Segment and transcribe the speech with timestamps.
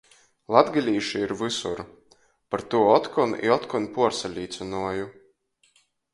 [0.53, 1.81] Latgalīši ir vysur–
[2.55, 5.07] par tū otkon i otkon puorsalīcynoju.